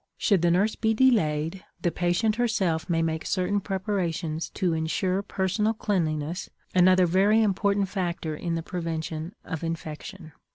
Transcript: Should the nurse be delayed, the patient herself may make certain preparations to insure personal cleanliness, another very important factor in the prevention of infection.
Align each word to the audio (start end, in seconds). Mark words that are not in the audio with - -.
Should 0.17 0.41
the 0.41 0.49
nurse 0.49 0.75
be 0.75 0.95
delayed, 0.95 1.63
the 1.79 1.91
patient 1.91 2.37
herself 2.37 2.89
may 2.89 3.03
make 3.03 3.23
certain 3.23 3.59
preparations 3.61 4.49
to 4.55 4.73
insure 4.73 5.21
personal 5.21 5.75
cleanliness, 5.75 6.49
another 6.73 7.05
very 7.05 7.43
important 7.43 7.87
factor 7.87 8.35
in 8.35 8.55
the 8.55 8.63
prevention 8.63 9.35
of 9.45 9.63
infection. 9.63 10.31